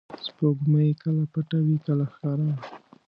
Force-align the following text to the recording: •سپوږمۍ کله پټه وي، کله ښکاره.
•سپوږمۍ 0.25 0.89
کله 1.03 1.23
پټه 1.33 1.59
وي، 1.65 1.77
کله 1.85 2.05
ښکاره. 2.11 2.49